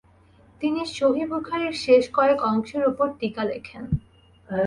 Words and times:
তিনি 0.61 0.81
সহিহ 0.97 1.25
বুখারীর 1.31 1.75
শেষ 1.85 2.03
কয়েক 2.13 2.39
অংশের 2.51 2.83
উপর 2.87 3.07
টীকা 3.19 3.43
লেখেন। 3.43 3.83